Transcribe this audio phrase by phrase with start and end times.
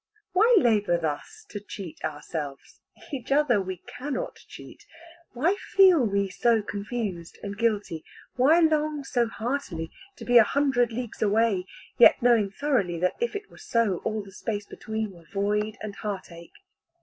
[0.31, 2.81] Why labour thus to cheat ourselves
[3.13, 4.87] each other we cannot cheat
[5.33, 8.03] why feel we so confused and guilty,
[8.35, 11.67] why long so heartily to be a hundred leagues away,
[11.99, 15.95] yet knowing thoroughly that, if it were so, all the space between were void and
[15.97, 16.55] heartache?